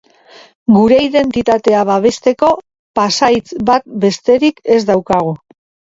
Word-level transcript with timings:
Gure 0.77 0.95
identitatea 1.07 1.83
babesteko 1.89 2.49
pasahitz 3.01 3.61
bat 3.71 3.87
besterik 4.07 4.63
ez 4.79 4.83
daukagu. 4.93 5.37